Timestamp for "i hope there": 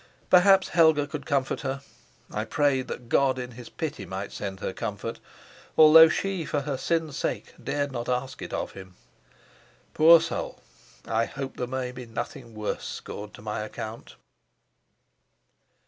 11.05-11.67